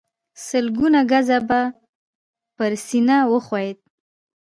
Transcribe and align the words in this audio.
سلګونه 0.45 0.99
ګزه 1.11 1.39
به 1.47 1.61
پر 2.57 2.71
سينه 2.85 3.17
وښويېد. 3.31 3.79